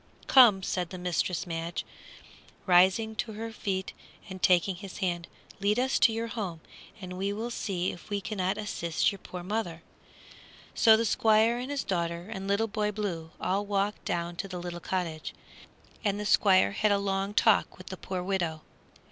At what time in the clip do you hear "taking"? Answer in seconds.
4.41-4.77